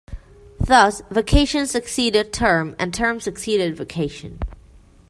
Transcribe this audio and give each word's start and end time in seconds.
Thus, 0.59 1.03
vacation 1.11 1.67
succeeded 1.67 2.33
term, 2.33 2.75
and 2.79 2.91
term 2.91 3.19
succeeded 3.19 3.77
vacation. 3.77 4.39